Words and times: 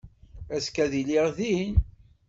Azekka 0.55 0.81
ad 0.83 0.93
iliɣ 1.01 1.25
din. 1.37 1.75